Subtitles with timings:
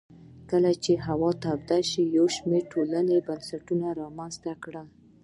[0.49, 4.87] کله چې هوا توده شوه یو شمېر ټولنو بنسټونه رامنځته کړل